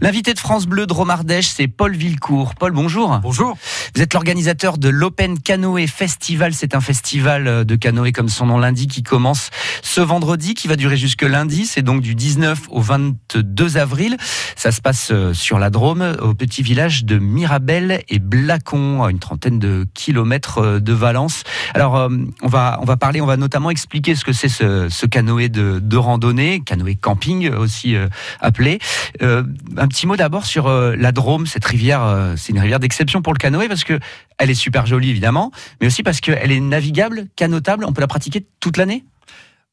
[0.00, 2.54] L'invité de France Bleu de Romardèche, c'est Paul Villecourt.
[2.54, 3.18] Paul, bonjour.
[3.22, 3.58] Bonjour.
[3.94, 6.54] Vous êtes l'organisateur de l'Open Canoë Festival.
[6.54, 9.50] C'est un festival de canoë, comme son nom l'indique, qui commence
[9.82, 11.66] ce vendredi, qui va durer jusque lundi.
[11.66, 14.16] C'est donc du 19 au 22 avril.
[14.56, 19.10] Ça se passe euh, sur la Drôme, au petit village de Mirabel et Blacon, à
[19.10, 21.42] une trentaine de kilomètres euh, de Valence.
[21.74, 22.08] Alors, euh,
[22.40, 25.50] on va, on va parler, on va notamment expliquer ce que c'est ce, ce canoë
[25.50, 27.96] de, de randonnée, canoë camping aussi
[28.40, 28.78] appelé.
[29.20, 29.41] Euh,
[29.76, 32.02] un petit mot d'abord sur euh, la Drôme, cette rivière.
[32.02, 33.98] Euh, c'est une rivière d'exception pour le canoë parce que
[34.38, 37.84] elle est super jolie évidemment, mais aussi parce qu'elle est navigable, canotable.
[37.84, 39.04] On peut la pratiquer toute l'année?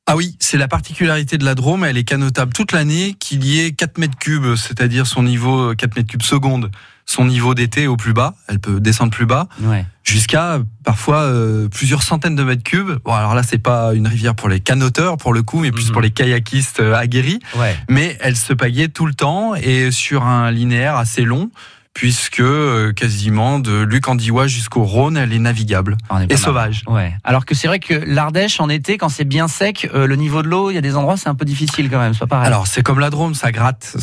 [0.06, 3.60] Ah oui, c'est la particularité de la Drôme, elle est canotable toute l'année, qu'il y
[3.60, 6.72] ait 4 mètres cubes, c'est-à-dire son niveau 4 mètres cubes seconde,
[7.10, 9.84] son niveau d'été au plus bas, elle peut descendre plus bas, ouais.
[10.04, 13.00] jusqu'à parfois euh, plusieurs centaines de mètres cubes.
[13.04, 15.88] Bon, alors là, c'est pas une rivière pour les canoteurs pour le coup, mais plus
[15.88, 15.92] Mhm.
[15.94, 17.40] pour les kayakistes euh, aguerris.
[17.58, 17.76] Ouais.
[17.90, 21.50] Mais elle se pagaie tout le temps et sur un linéaire assez long,
[21.94, 26.84] puisque euh, quasiment de Luc Andiwa jusqu'au Rhône, elle est navigable est pas et sauvage.
[26.88, 27.14] Ouais.
[27.24, 30.42] Alors que c'est vrai que l'Ardèche en été, quand c'est bien sec, euh, le niveau
[30.42, 32.14] de l'eau, il y a des endroits c'est un peu difficile quand même.
[32.14, 32.48] C'est pas pareil.
[32.48, 33.98] Alors c'est comme la Drôme, ça gratte,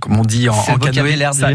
[0.00, 1.50] comme on dit en, canoë, ça,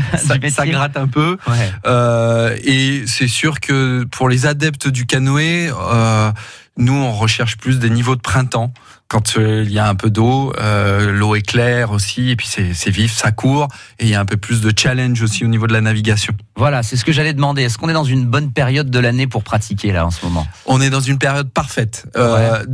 [0.49, 1.37] ça gratte un peu.
[1.47, 1.71] ouais.
[1.87, 6.31] Euh, et c'est sûr que pour les adeptes du canoë, euh,
[6.77, 8.73] nous on recherche plus des niveaux de printemps.
[9.13, 12.47] Quand euh, il y a un peu d'eau, euh, l'eau est claire aussi, et puis
[12.47, 13.67] c'est vif, ça court,
[13.99, 16.33] et il y a un peu plus de challenge aussi au niveau de la navigation.
[16.55, 17.61] Voilà, c'est ce que j'allais demander.
[17.61, 20.47] Est-ce qu'on est dans une bonne période de l'année pour pratiquer là en ce moment?
[20.65, 22.07] On est dans une période parfaite.
[22.17, 22.65] Euh,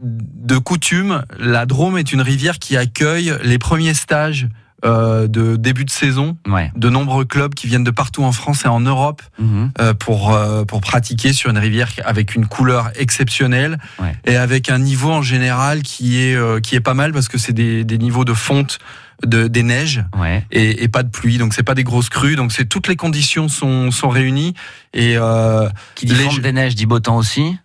[0.00, 4.46] De coutume, la Drôme est une rivière qui accueille les premiers stages
[4.84, 6.70] euh, de début de saison Ouais.
[6.76, 9.70] de nombreux clubs qui viennent de partout en France et en Europe Mhm.
[9.80, 14.14] euh, pour euh, pour pratiquer sur une rivière avec une couleur exceptionnelle Ouais.
[14.24, 17.38] et avec un niveau en général qui est euh, qui est pas mal parce que
[17.38, 18.78] c'est des, des niveaux de fonte
[19.26, 20.44] de des neiges Ouais.
[20.52, 22.94] et, et pas de pluie donc c'est pas des grosses crues donc c'est toutes les
[22.96, 24.54] conditions sont sont réunies
[24.94, 27.58] et euh, Qui dit Les des neiges dit beau temps aussi.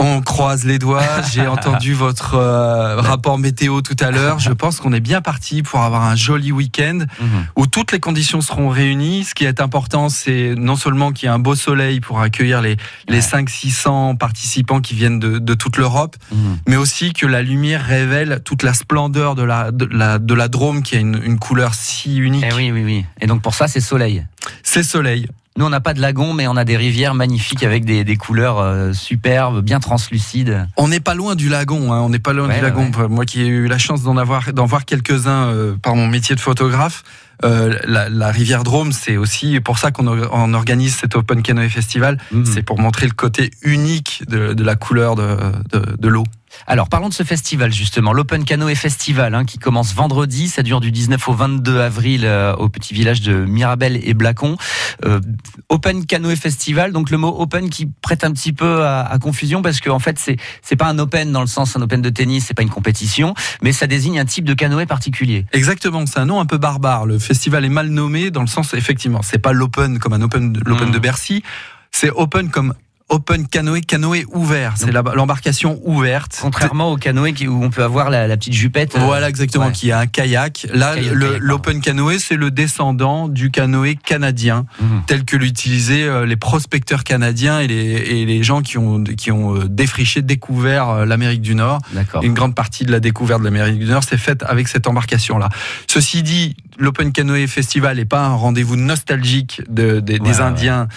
[0.00, 1.02] On croise les doigts.
[1.32, 4.38] J'ai entendu votre euh, rapport météo tout à l'heure.
[4.38, 7.46] Je pense qu'on est bien parti pour avoir un joli week-end Mhm.
[7.56, 9.24] où toutes les conditions seront réunies.
[9.24, 12.62] Ce qui est important, c'est non seulement qu'il y ait un beau soleil pour accueillir
[12.62, 12.76] les,
[13.08, 13.42] les Ouais.
[13.42, 16.58] 500-600 participants qui viennent de, de toute l'Europe, Mhm.
[16.68, 20.46] mais aussi que la lumière révèle toute la splendeur de la, de la, de la
[20.48, 22.44] Drôme qui a une, une couleur si unique.
[22.48, 23.04] Eh oui, oui, oui.
[23.20, 24.24] Et donc pour ça, c'est soleil.
[24.62, 25.26] C'est soleil.
[25.58, 28.16] Nous, on n'a pas de lagon, mais on a des rivières magnifiques avec des, des
[28.16, 30.68] couleurs euh, superbes, bien translucides.
[30.76, 32.90] On n'est pas loin du lagon, hein, on n'est pas loin Ouais, du ouais, lagon.
[33.10, 36.36] Moi qui ai eu la chance d'en avoir, d'en voir quelques-uns euh, par mon métier
[36.36, 37.02] de photographe,
[37.44, 41.42] euh, la, la rivière Drôme, c'est aussi pour ça qu'on or- on organise cet Open
[41.42, 42.18] Canoë Festival.
[42.30, 42.44] Mhm.
[42.46, 45.36] C'est pour montrer le côté unique de, de la couleur de,
[45.72, 46.24] de, de l'eau.
[46.66, 50.48] Alors, parlons de ce festival justement, l'Open Canoë Festival, hein, qui commence vendredi.
[50.48, 54.56] Ça dure du 19 au 22 avril euh, au petit village de Mirabel et Blacon.
[55.04, 55.20] Euh,
[55.68, 59.62] open Canoë Festival, donc le mot Open qui prête un petit peu à, à confusion
[59.62, 62.10] parce qu'en en fait, c'est c'est pas un Open dans le sens un Open de
[62.10, 65.46] tennis, c'est pas une compétition, mais ça désigne un type de canoë particulier.
[65.52, 67.06] Exactement, c'est un nom un peu barbare.
[67.06, 70.60] Le festival est mal nommé dans le sens, effectivement, c'est pas l'Open comme un Open,
[70.64, 71.42] l'Open de Bercy,
[71.90, 72.74] c'est Open comme
[73.10, 74.74] Open Canoë, canoë ouvert.
[74.76, 76.38] C'est l'embarcation ouverte.
[76.42, 78.94] Contrairement au canoë où on peut avoir la, la petite jupette.
[78.96, 79.72] euh, Voilà exactement, ouais.
[79.72, 80.66] qui a un kayak.
[80.74, 80.94] Là,
[81.40, 85.02] l'open canoë, c'est le descendant du canoë canadien, Mhm.
[85.06, 89.32] tel que l'utilisaient euh, les prospecteurs canadiens et les, et les gens qui ont, qui
[89.32, 91.80] ont euh, défriché, découvert l'Amérique du Nord.
[92.22, 95.48] Une grande partie de la découverte de l'Amérique du Nord s'est faite avec cette embarcation-là.
[95.86, 100.88] Ceci dit, l'Open Canoë Festival n'est pas un rendez-vous nostalgique de- des- des Ouais, Indiens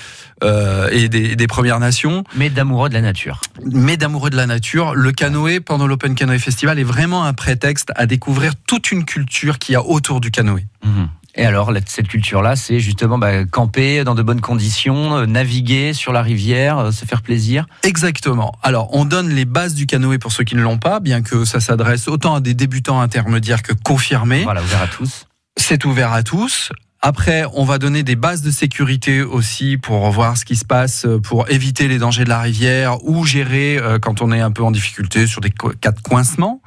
[0.43, 3.41] euh, et des, des Premières Nations, Mais d'amoureux de la nature.
[3.71, 4.95] mais d'amoureux de la nature.
[4.95, 9.59] Le canoë, pendant l'Open Canoë Festival, est vraiment un prétexte à découvrir toute une culture
[9.59, 10.65] qu'il y a autour du canoë.
[10.83, 11.09] Mhm.
[11.35, 16.11] Et alors, cette culture-là, c'est justement bah, camper dans de bonnes conditions, euh, naviguer sur
[16.11, 17.67] la rivière, euh, se faire plaisir.
[17.83, 18.53] Exactement.
[18.63, 21.45] Alors, on donne les bases du canoë pour ceux qui ne l'ont pas, bien que
[21.45, 24.43] ça s'adresse autant à des débutants intermédiaires que confirmés.
[24.43, 25.25] Voilà, ouvert à tous.
[25.57, 26.71] C'est ouvert à tous.
[27.03, 31.05] Après, on va donner des bases de sécurité aussi pour voir ce qui se passe,
[31.05, 34.51] euh, pour éviter les dangers de la rivière ou gérer euh, quand on est un
[34.51, 36.61] peu en difficulté sur des cas de coincement.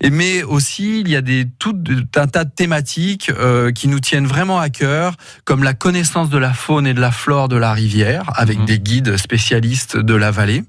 [0.00, 1.76] Et mais aussi, il y a des, tout
[2.16, 6.38] un tas de thématiques euh, qui nous tiennent vraiment à cœur, comme la connaissance de
[6.38, 8.64] la faune et de la flore de la rivière, avec Mhm.
[8.64, 10.64] des guides spécialistes de la vallée.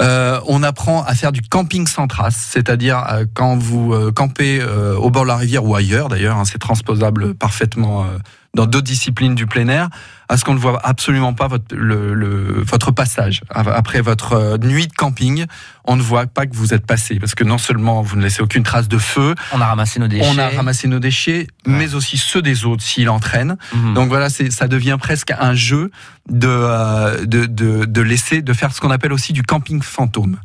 [0.00, 4.60] Euh, on apprend à faire du camping sans trace, c'est-à-dire euh, quand vous euh, campez
[4.60, 8.18] euh, au bord de la rivière ou ailleurs d'ailleurs, hein, c'est transposable parfaitement euh,
[8.54, 9.88] dans d'autres disciplines du plein air,
[10.28, 13.42] à ce qu'on ne voit absolument pas votre, le, votre passage.
[13.50, 15.46] Après votre euh, nuit de camping,
[15.84, 17.18] on ne voit pas que vous êtes passé.
[17.18, 20.08] Parce que non seulement vous ne laissez aucune trace de feu, on a ramassé nos
[20.08, 23.56] déchets, on a ramassé nos déchets, mais aussi ceux des autres s'il entraîne.
[23.74, 23.94] Mhm.
[23.94, 25.90] Donc voilà, ça devient presque un jeu
[26.30, 30.36] euh, de, de, de, laisser, de faire ce qu'on appelle aussi du camping fantôme.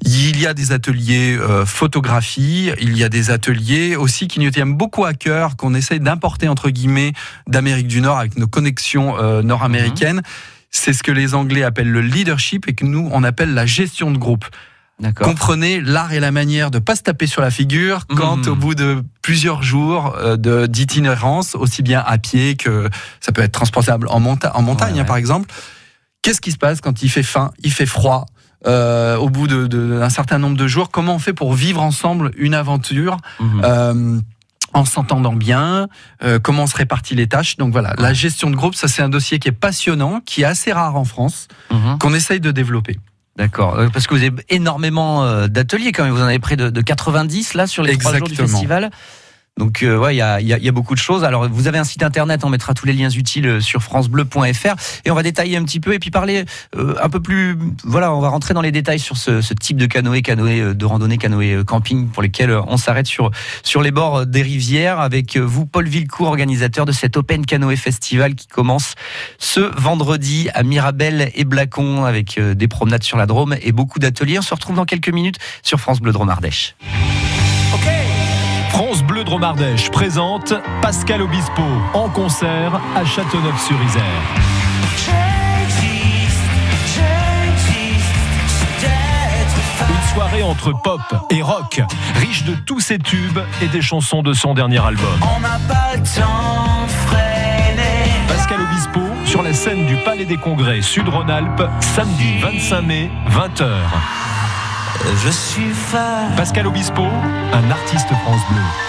[0.00, 4.50] Il y a des ateliers euh, photographie, il y a des ateliers aussi qui nous
[4.50, 7.12] tiennent beaucoup à cœur, qu'on essaye d'importer entre guillemets
[7.46, 10.22] d'Amérique du Nord avec nos connexions euh, nord-américaines.
[10.70, 14.10] C'est ce que les Anglais appellent le leadership et que nous, on appelle la gestion
[14.10, 14.44] de groupe.
[15.20, 18.48] Comprenez l'art et la manière de pas se taper sur la figure quand mhm.
[18.48, 22.88] au bout de plusieurs jours euh, de d'itinérance, aussi bien à pied que
[23.20, 25.48] ça peut être transportable en, en montagne hein, par exemple.
[26.22, 28.26] Qu'est-ce qui se passe quand il fait faim, il fait froid
[28.66, 30.90] euh, au bout d'un certain nombre de jours?
[30.90, 34.22] Comment on fait pour vivre ensemble une aventure mhm
[34.74, 35.88] en s'entendant bien,
[36.22, 37.56] euh, comment on se répartit les tâches.
[37.56, 40.46] Donc voilà, la gestion de groupe, ça c'est un dossier qui est passionnant, qui est
[40.46, 41.98] assez rare en France, mhm.
[41.98, 42.98] qu'on essaye de développer.
[43.36, 46.56] D'accord, euh, parce que vous avez énormément euh, d'ateliers quand même, vous en avez près
[46.56, 48.90] de, de 90 là sur les trois jours du festival.
[49.58, 51.24] Donc euh, ouais, il y a, y, y a, beaucoup de choses.
[51.24, 54.76] Alors vous avez un site internet, on mettra tous les liens utiles euh, sur francebleu.fr
[55.04, 56.44] et on va détailler un petit peu et puis parler
[56.76, 57.58] euh, un peu plus.
[57.82, 60.84] Voilà, on va rentrer dans les détails sur ce, ce type de canoë, canoë de
[60.84, 63.32] randonnée, canoë camping pour lesquels on s'arrête sur
[63.64, 68.36] sur les bords des rivières avec vous, Paul Villecourt, organisateur de cet Open Canoë Festival
[68.36, 68.94] qui commence
[69.38, 74.38] ce vendredi à Mirabel et Blacon avec des promenades sur la Drôme et beaucoup d'ateliers.
[74.38, 76.76] On se retrouve dans quelques minutes sur France Bleu Drôme Ardèche.
[78.78, 84.02] France Bleu Dromardèche présente Pascal Obispo en concert à Châteauneuf-sur-Isère.
[89.86, 91.82] Une soirée entre pop et rock,
[92.14, 95.20] riche de tous ses tubes et des chansons de son dernier album.
[98.28, 103.68] Pascal Obispo sur la scène du Palais des Congrès Sud-Rhône-Alpes, samedi 25 mai, 20h.
[105.22, 105.70] Je suis
[106.34, 108.87] Pascal Obispo, un artiste France Bleu.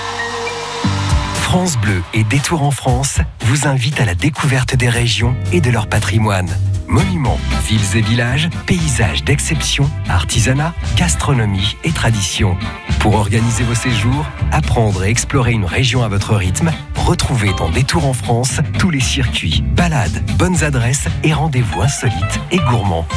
[1.49, 5.71] France Bleu et Détour en France vous invitent à la découverte des régions et de
[5.71, 6.47] leur patrimoine.
[6.87, 12.55] Monuments, villes et villages, paysages d'exception, artisanat, gastronomie et tradition.
[12.99, 18.05] Pour organiser vos séjours, apprendre et explorer une région à votre rythme, retrouvez dans Détour
[18.05, 23.07] en France tous les circuits, balades, bonnes adresses et rendez-vous insolites et gourmands.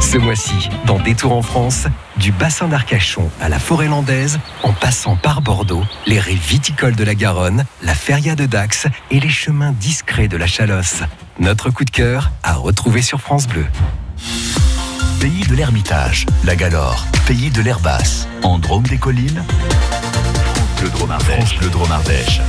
[0.00, 1.86] Ce mois-ci, dans Détour en France,
[2.16, 7.04] du bassin d'Arcachon à la forêt landaise, en passant par Bordeaux, les rives viticoles de
[7.04, 11.02] la Garonne, la feria de Dax et les chemins discrets de la Chalosse.
[11.38, 13.66] Notre coup de cœur à retrouver sur France Bleu.
[15.20, 19.44] Pays de l'Ermitage, la Galore, pays de l'Air basse, en Drôme des collines,
[20.82, 21.60] le Dromardèche.
[21.60, 22.40] le Dromardèche.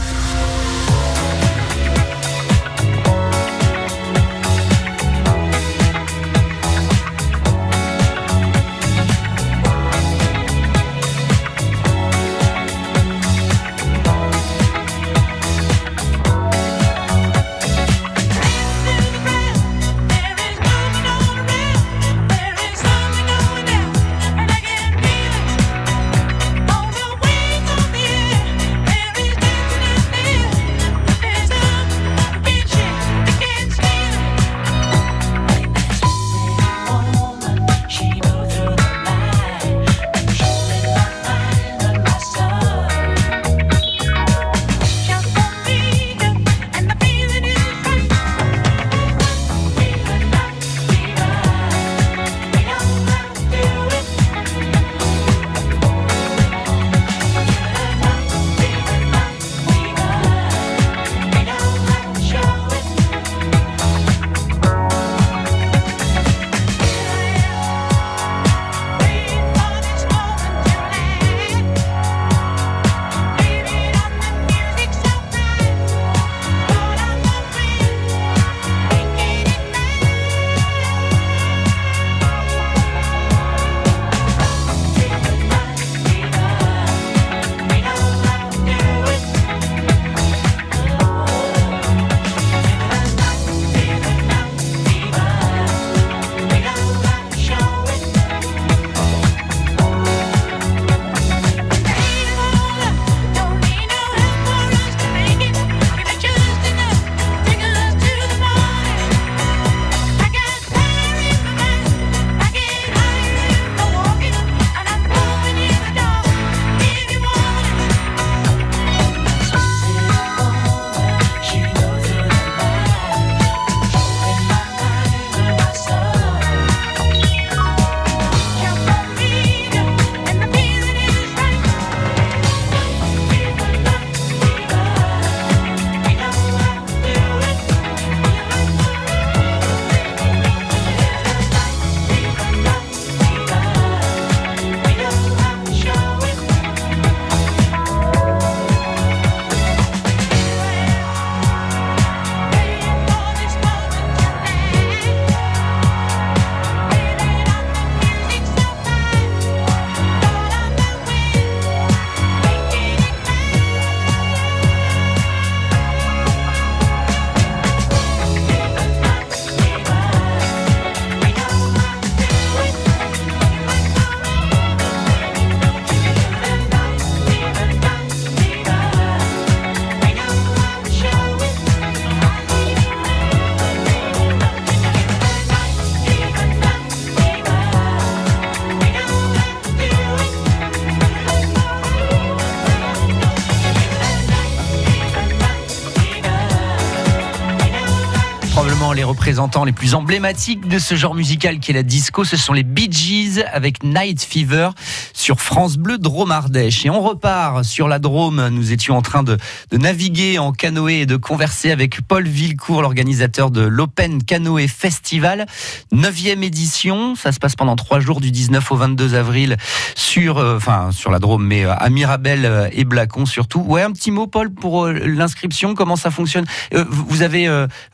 [198.94, 202.24] Les représentants les plus emblématiques de ce genre musical qui est la disco.
[202.24, 204.70] Ce sont les Bee Gees avec Night Fever
[205.14, 206.86] sur France Bleu Drôme Ardèche.
[206.86, 208.50] Et on repart sur la Drôme.
[208.50, 209.38] Nous étions en train de,
[209.72, 215.46] naviguer en canoë et de converser avec Paul Villecourt, l'organisateur de l'Open Canoë Festival.
[215.92, 217.16] Neuvième édition.
[217.16, 219.58] Ça se passe pendant trois jours du 19 au 22 avril
[219.96, 223.62] sur, euh, enfin, sur la Drôme, mais euh, à Mirabel euh, et Blacon surtout.
[223.62, 225.76] Ouais, un petit mot, Paul, pour l'inscription.
[225.76, 226.46] Comment ça fonctionne?
[226.90, 227.48] Vous avez,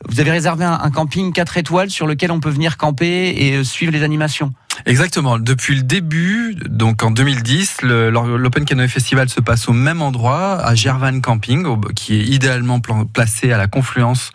[0.08, 3.92] vous avez réservé un, camping 4 étoiles sur lequel on peut venir camper et suivre
[3.92, 4.52] les animations.
[4.86, 5.38] Exactement.
[5.38, 10.74] Depuis le début, donc en 2010, l'Open Canoë Festival se passe au même endroit, à
[10.74, 12.80] Gervan Camping, qui est idéalement
[13.12, 14.30] placé à la confluence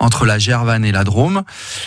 [0.00, 1.42] entre la Gervanne et la Drôme.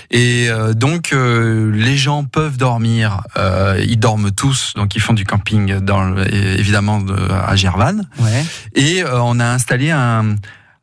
[0.09, 5.13] Et euh, donc euh, les gens peuvent dormir, euh, ils dorment tous, donc ils font
[5.13, 7.01] du camping dans, évidemment
[7.31, 8.07] à Gervanne.
[8.19, 8.45] Ouais.
[8.75, 10.35] Et on a installé un,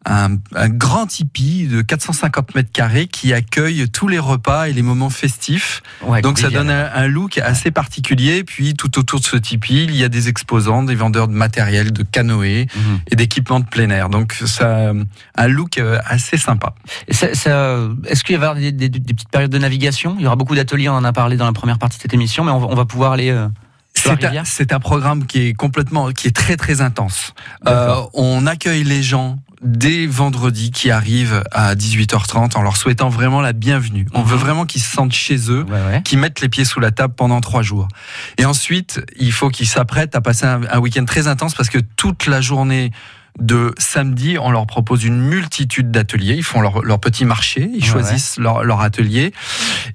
[0.08, 5.10] un, grand tipi de 450 mètres carrés qui accueille tous les repas et les moments
[5.10, 5.82] festifs.
[6.22, 8.44] Donc ça donne un, look assez particulier.
[8.44, 11.92] Puis tout autour de ce tipi, il y a des exposants, des vendeurs de matériel,
[11.92, 13.00] de canoë mhm.
[13.10, 14.08] et d'équipements de plein air.
[14.08, 14.92] Donc ça
[15.34, 16.74] un look euh, assez sympa.
[17.08, 20.16] Est-ce qu'il y avoir des, des, petites périodes de navigation?
[20.18, 22.14] Il y aura beaucoup d'ateliers, on en a parlé dans la première partie de cette
[22.14, 23.30] émission, mais on va, pouvoir aller...
[23.30, 23.48] Euh,
[24.44, 27.34] c'est un, programme qui est complètement, qui est très très intense.
[27.66, 33.40] Euh, on accueille les gens dès vendredi qui arrivent à 18h30 en leur souhaitant vraiment
[33.40, 34.06] la bienvenue.
[34.14, 34.42] On veut mhm.
[34.42, 35.66] vraiment qu'ils se sentent chez eux,
[36.04, 37.88] qu'ils mettent les pieds sous la table pendant trois jours.
[38.36, 42.26] Et ensuite, il faut qu'ils s'apprêtent à passer un week-end très intense parce que toute
[42.26, 42.92] la journée
[43.38, 46.34] de samedi, on leur propose une multitude d'ateliers.
[46.34, 49.32] Ils font leur, leur, petit marché, ils choisissent Leur, leur, atelier.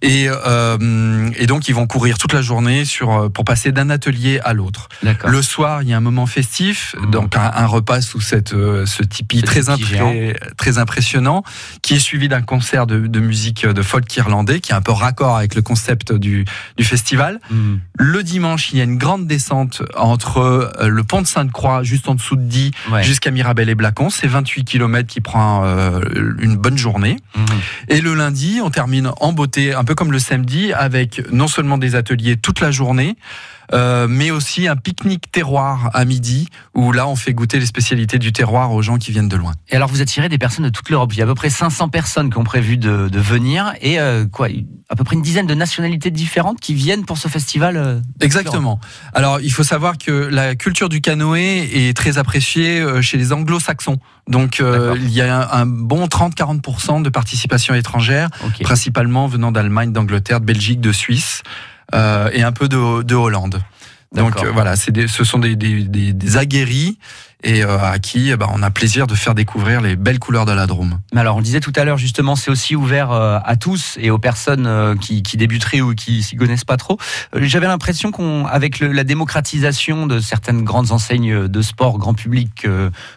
[0.02, 3.90] Et, euh, et, donc, ils vont courir toute la journée sur, euh, pour passer d'un
[3.90, 4.90] atelier à l'autre.
[5.26, 7.12] Le soir, il y a un moment festif, mmh.
[7.12, 9.62] donc un, repas sous cette, euh, ce tipi très,
[10.58, 11.44] très, impressionnant,
[11.82, 14.92] qui est suivi d'un concert de, de, musique de folk irlandais, qui est un peu
[14.92, 16.46] raccord avec le concept du,
[16.78, 17.40] du festival.
[17.50, 17.76] Mmh.
[17.96, 22.16] Le dimanche, il y a une grande descente entre le pont de Sainte-Croix, juste en
[22.16, 22.72] dessous de Die,
[23.02, 24.10] jusqu'à Mirabel et Blacon.
[24.10, 26.00] C'est 28 km qui prend euh,
[26.40, 27.18] une bonne journée.
[27.36, 27.46] Mhm.
[27.90, 31.78] Et le lundi, on termine en beauté, un peu comme le samedi, avec non seulement
[31.78, 33.18] des ateliers toute la journée,
[33.72, 38.20] euh, mais aussi un pique-nique terroir à midi, où là on fait goûter les spécialités
[38.20, 39.54] du terroir aux gens qui viennent de loin.
[39.70, 41.14] Et alors vous attirez des personnes de toute l'Europe.
[41.14, 44.26] Il y a à peu près 500 personnes qui ont prévu de, venir, et euh,
[44.26, 44.48] quoi,
[44.90, 47.78] à peu près une dizaine de nationalités différentes qui viennent pour ce festival.
[47.78, 48.80] Euh, Exactement.
[49.14, 53.98] Alors il faut savoir que la culture du canoë est très appréciée chez les anglo-saxons.
[54.28, 58.30] Donc il y a un, bon 30-40% de participation étrangère,
[58.62, 61.44] principalement venant d'Allemagne, d'Angleterre, de Belgique, de Suisse.
[61.94, 63.62] Euh, et un peu de, Hollande.
[64.14, 67.00] Donc euh, voilà, des, ce sont des, des, aguerris
[67.44, 70.46] et euh, à qui eh ben, on a plaisir de faire découvrir les belles couleurs
[70.46, 71.00] de la Drôme.
[71.14, 74.12] Mais alors on le disait tout à l'heure justement, c'est aussi ouvert à tous et
[74.12, 77.00] aux personnes qui, qui débuteraient ou qui s'y connaissent pas trop.
[77.36, 82.68] J'avais l'impression qu'avec la démocratisation de certaines grandes enseignes de sport grand public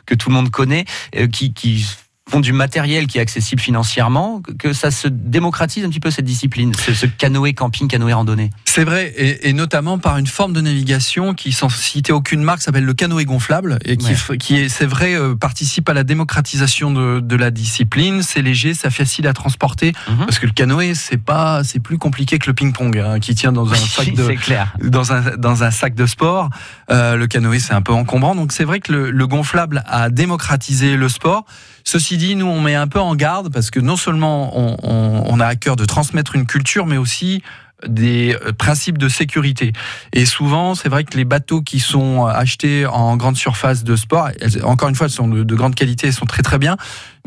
[0.07, 0.87] que tout le monde connaît,
[1.31, 1.87] qui, qui
[2.29, 6.25] font du matériel qui est accessible financièrement, que ça se démocratise un petit peu cette
[6.25, 8.51] discipline, ce, canoë camping, canoë randonnée.
[8.77, 12.85] C'est vrai, et, notamment par une forme de navigation qui, sans citer aucune marque, s'appelle
[12.85, 17.21] le canoë gonflable, et qui, qui est, c'est vrai, euh, participe à la démocratisation de,
[17.21, 18.21] de la discipline.
[18.21, 20.27] C'est léger, c'est facile à transporter, mhm.
[20.27, 23.51] parce que le canoë, c'est pas, c'est plus compliqué que le ping-pong, hein, qui tient
[23.51, 24.75] dans un sac de, clair.
[24.85, 26.51] dans un dans un sac de sport.
[26.91, 30.11] Euh, le canoë, c'est un peu encombrant, donc c'est vrai que le, le gonflable a
[30.11, 31.47] démocratisé le sport.
[31.87, 34.53] Ceci dit, nous, on met un peu en garde parce que non seulement
[34.83, 37.45] on, a à cœur de transmettre une culture, mais aussi
[37.87, 39.73] des euh, principes de sécurité.
[40.13, 44.31] Et souvent, c'est vrai que les bateaux qui sont achetés en grande surface de sport,
[44.65, 46.77] encore une fois, elles sont de, grande qualité, elles sont très très bien,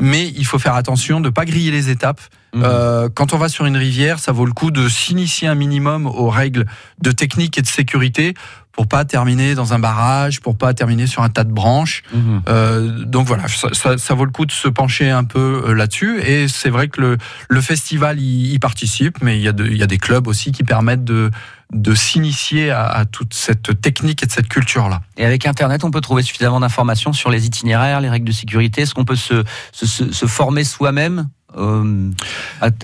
[0.00, 2.20] mais il faut faire attention de ne pas griller les étapes.
[2.52, 2.62] Mmh.
[2.64, 6.06] Euh, quand on va sur une rivière, ça vaut le coup de s'initier un minimum
[6.06, 6.66] aux règles
[7.00, 8.34] de technique et de sécurité
[8.72, 12.02] pour pas terminer dans un barrage, pour pas terminer sur un tas de branches.
[12.12, 12.42] Mhm.
[12.48, 16.20] Euh, donc voilà, ça, vaut le coup de se pencher un peu euh, là-dessus.
[16.22, 19.82] Et c'est vrai que le, le festival y, participe, mais il y, a il y
[19.82, 21.30] a des clubs aussi qui permettent de
[21.72, 25.02] de s'initier à, toute cette technique et de cette culture-là.
[25.16, 28.82] Et avec Internet, on peut trouver suffisamment d'informations sur les itinéraires, les règles de sécurité.
[28.82, 31.28] Est-ce qu'on peut se, se, se former soi-même?
[31.56, 32.10] Euh,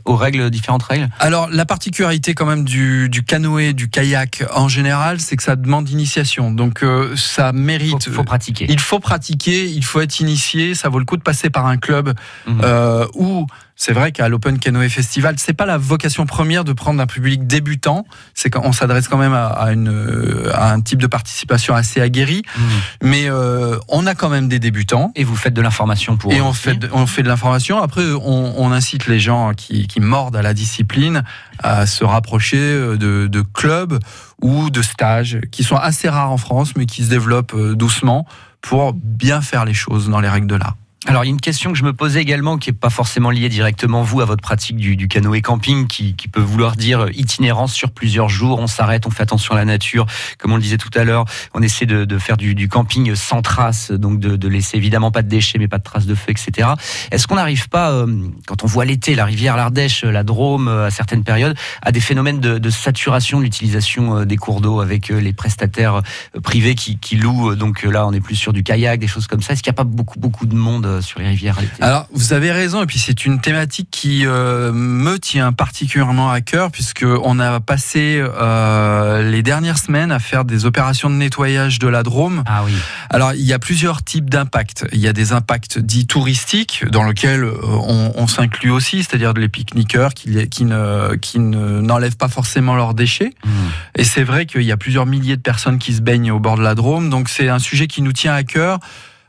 [0.05, 4.69] aux règles, différentes règles Alors la particularité quand même du, du canoë, du kayak en
[4.69, 6.51] général, c'est que ça demande initiation.
[6.51, 8.07] Donc euh, ça mérite.
[8.07, 8.67] Il faut, pratiquer.
[8.69, 10.75] Il faut pratiquer, il faut être initié.
[10.75, 12.15] Ça vaut le coup de passer par un club
[12.47, 12.61] mhm.
[12.65, 13.47] euh, où
[13.77, 17.47] c'est vrai qu'à l'Open Canoë Festival, c'est pas la vocation première de prendre un public
[17.47, 18.07] débutant.
[18.33, 22.43] C'est qu'on s'adresse quand même à, une, à un type de participation assez aguerri.
[22.57, 22.63] Mmh.
[23.03, 25.13] Mais euh, on a quand même des débutants.
[25.15, 26.33] Et vous faites de l'information pour.
[26.33, 27.83] Et on fait, de, on fait de l'information.
[27.83, 31.23] Après, on, on, incite les gens qui, mordent à la discipline
[31.63, 33.99] à se rapprocher de, de clubs
[34.41, 38.27] ou de stages qui sont assez rares en France, mais qui se développent doucement
[38.63, 40.77] pour bien faire les choses dans les règles de l'art.
[41.09, 43.31] Alors, il y a une question que je me posais également, qui n'est pas forcément
[43.31, 47.73] liée directement, vous, à votre pratique du, du canoë camping, qui, peut vouloir dire itinérance
[47.73, 48.59] sur plusieurs jours.
[48.59, 50.07] On s'arrête, on fait attention à la nature.
[50.37, 53.93] Comme on le disait tout à l'heure, on essaie de, faire du, camping sans traces,
[53.93, 56.71] donc de, laisser évidemment pas de déchets, mais pas de traces de feu, etc.
[57.13, 58.07] Est-ce qu'on n'arrive pas, euh,
[58.49, 62.01] quand on voit l'été, la rivière, l'Ardèche, la Drôme, euh, à certaines périodes, à des
[62.01, 66.03] phénomènes de, saturation de l'utilisation euh, des cours d'eau avec les prestataires
[66.43, 69.41] privés qui, qui louent Donc là, on est plus sur du kayak, des choses comme
[69.41, 69.53] ça.
[69.53, 72.33] Est-ce qu'il n'y a pas beaucoup, beaucoup de monde euh, sur les rivières Alors, vous
[72.33, 77.39] avez raison, et puis c'est une thématique qui euh, me tient particulièrement à cœur, puisqu'on
[77.39, 82.43] a passé euh, les dernières semaines à faire des opérations de nettoyage de la Drôme.
[82.47, 82.73] Ah oui.
[83.11, 84.87] Alors, il y a plusieurs types d'impacts.
[84.93, 90.13] Il y a des impacts dits touristiques, dans lesquels on, s'inclut aussi, c'est-à-dire les pique-niqueurs
[90.13, 93.35] qui, qui ne qui n'enlèvent pas forcément leurs déchets.
[93.45, 93.51] Mmh.
[93.99, 96.57] Et c'est vrai qu'il y a plusieurs milliers de personnes qui se baignent au bord
[96.57, 98.81] de la Drôme, donc c'est un sujet qui nous tient à cœur.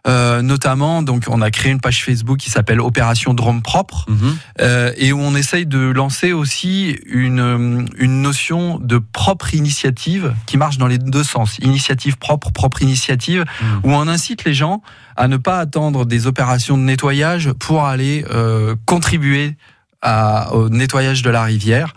[0.08, 4.38] Euh, notamment, donc, on a créé une page Facebook qui s'appelle Opération Drôme Propre, mhm.
[4.62, 10.58] euh, et où on essaye de lancer aussi une, une notion de propre initiative qui
[10.58, 11.58] marche dans les deux sens.
[11.60, 13.80] Initiative propre, propre initiative, mhm.
[13.84, 14.82] où on incite les gens
[15.16, 19.56] à ne pas attendre des opérations de nettoyage pour aller euh, contribuer
[20.02, 21.94] à, au nettoyage de la rivière,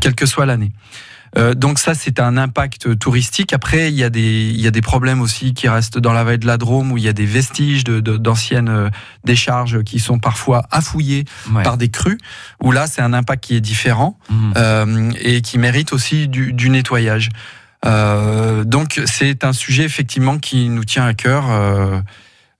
[0.00, 0.72] quelle que soit l'année.
[1.36, 3.52] Euh, donc ça, c'est un impact touristique.
[3.52, 6.24] Après, il y, a des, il y a des problèmes aussi qui restent dans la
[6.24, 8.90] vallée de la Drôme, où il y a des vestiges d'anciennes de, euh,
[9.24, 11.24] décharges qui sont parfois affouillées
[11.62, 12.18] par des crues,
[12.62, 14.52] où là, c'est un impact qui est différent mmh.
[14.56, 17.30] euh, et qui mérite aussi du, du nettoyage.
[17.84, 21.44] Euh, donc c'est un sujet effectivement qui nous tient à cœur.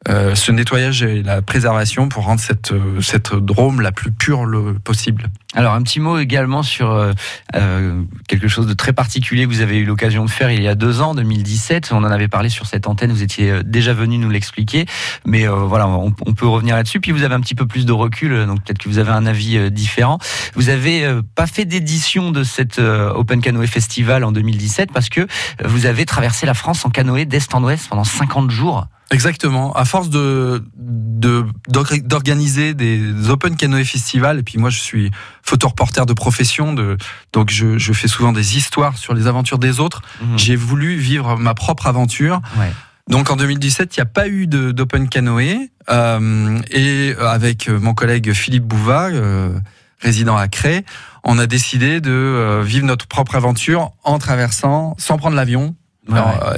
[0.09, 4.11] Euh, euh, ce nettoyage et la préservation pour rendre cette, euh, cette drôme la plus
[4.11, 5.25] pure le possible.
[5.55, 9.79] Alors un petit mot également sur euh, quelque chose de très particulier que vous avez
[9.79, 11.91] eu l'occasion de faire il y a deux ans, 2017.
[11.93, 14.87] On en avait parlé sur cette antenne, vous étiez déjà venu nous l'expliquer.
[15.27, 17.01] Mais voilà, on, peut revenir là-dessus.
[17.01, 19.27] Puis vous avez un petit peu plus de recul, donc peut-être que vous avez un
[19.27, 20.19] avis différent.
[20.55, 25.27] Vous avez pas fait d'édition de cet Open Canoë Festival en 2017 parce que
[25.65, 28.89] vous avez traversé la France en canoë d'est en ouest pendant 50 jours.
[29.11, 29.75] Exactement.
[29.75, 35.11] À force de d'organiser des Open Canoë Festival, et puis moi je suis
[35.43, 36.99] photoreporter de profession, de,
[37.33, 40.03] donc je, je, fais souvent des histoires sur les aventures des autres.
[40.21, 40.39] Mhm.
[40.39, 42.43] J'ai voulu vivre ma propre aventure.
[42.59, 42.71] Ouais.
[43.09, 45.71] Donc en 2017, il n'y a pas eu d'Open Canoë.
[45.91, 49.59] Euh, et avec mon collègue Philippe Bouva, euh,
[50.01, 50.85] résident à Cré,
[51.23, 55.75] on a décidé de euh, vivre notre propre aventure en traversant, sans prendre l'avion,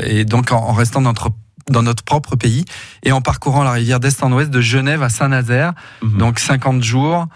[0.04, 1.30] et donc en, en restant dans notre
[1.70, 2.64] dans notre propre pays
[3.02, 6.18] et en parcourant la rivière d'est en ouest de Genève à Saint-Nazaire, mhm.
[6.18, 7.26] donc 50 jours.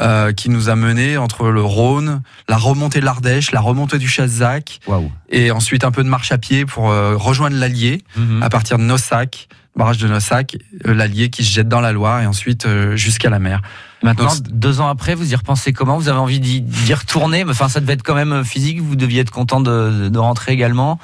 [0.00, 4.08] Euh, qui nous a mené entre le Rhône, la remontée de l'Ardèche, la remontée du
[4.08, 4.80] Chassac,
[5.28, 8.42] et ensuite un peu de marche à pied pour euh, rejoindre l'Allier mhm.
[8.42, 12.22] à partir de Nossac, barrage de Nossac, euh, l'Allier qui se jette dans la Loire
[12.22, 13.60] et ensuite jusqu'à la mer.
[14.02, 15.98] Maintenant, deux ans après, vous y repensez comment?
[15.98, 17.44] Vous avez envie d'y retourner?
[17.46, 18.80] Enfin, ça devait être quand même physique.
[18.80, 20.98] Vous deviez être content de, de rentrer également.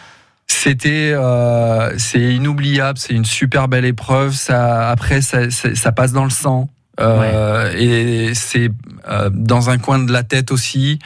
[0.50, 4.34] C'était, euh, c'est inoubliable, c'est une super belle épreuve.
[4.34, 6.68] Ça, après, ça, ça passe dans le sang.
[7.00, 8.70] Euh, Et c'est
[9.08, 10.98] euh, dans un coin de la tête aussi.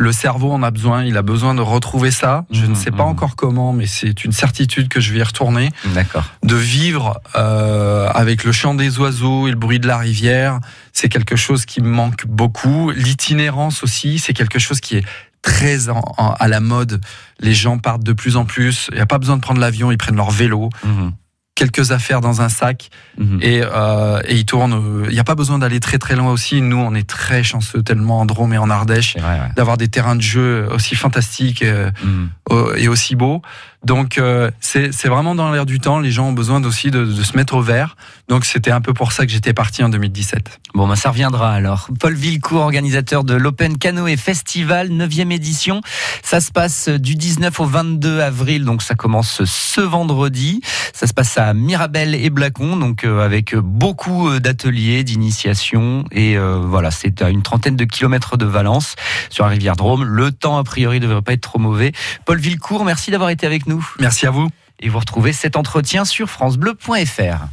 [0.00, 2.44] Le cerveau en a besoin, il a besoin de retrouver ça.
[2.52, 3.08] Je ne mmh, sais pas mmh.
[3.08, 5.70] encore comment, mais c'est une certitude que je vais y retourner.
[5.86, 6.24] D'accord.
[6.44, 10.60] De vivre euh, avec le chant des oiseaux et le bruit de la rivière,
[10.92, 12.90] c'est quelque chose qui me manque beaucoup.
[12.90, 15.04] L'itinérance aussi, c'est quelque chose qui est
[15.42, 17.00] très à la mode.
[17.40, 18.88] Les gens partent de plus en plus.
[18.90, 20.70] Il n'y a pas besoin de prendre l'avion, ils prennent leur vélo.
[20.84, 21.12] Mhm.
[21.54, 23.40] quelques affaires dans un sac mhm.
[23.42, 25.04] et, euh, et ils tournent.
[25.08, 26.62] Il n'y a pas besoin d'aller très très loin aussi.
[26.62, 29.16] Nous, on est très chanceux tellement en Drôme et en Ardèche
[29.56, 32.30] d'avoir des terrains de jeu aussi fantastiques euh, mhm.
[32.76, 33.42] et aussi beaux.
[33.84, 36.00] Donc euh, c'est vraiment dans l'air du temps.
[36.00, 37.96] Les gens ont besoin aussi de, se mettre au vert.
[38.28, 40.60] Donc c'était un peu pour ça que j'étais parti en 2017.
[40.74, 41.88] Bon, ben ça reviendra alors.
[42.00, 45.80] Paul Villecourt, organisateur de l'Open Canoë Festival, 9e édition.
[46.22, 50.60] Ça se passe du 19 au 22 avril, donc ça commence ce vendredi.
[50.92, 56.04] Ça se passe à Mirabel et Blacon, donc euh, avec beaucoup euh, d'ateliers, d'initiation.
[56.10, 58.96] Et voilà, c'est à une trentaine de kilomètres de Valence,
[59.30, 60.04] sur la rivière Drôme.
[60.04, 61.92] Le temps, a priori, ne devrait pas être trop mauvais.
[62.24, 63.67] Paul Villecourt, merci d'avoir été avec
[63.98, 64.48] Merci à vous.
[64.80, 67.46] Et vous retrouvez cet entretien sur francebleu.fr.